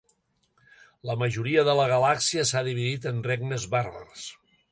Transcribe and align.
La 1.09 1.15
majoria 1.23 1.65
de 1.67 1.75
la 1.81 1.85
galàxia 1.91 2.47
s'ha 2.53 2.65
dividit 2.69 3.07
en 3.13 3.23
regnes 3.31 3.71
bàrbars. 3.77 4.27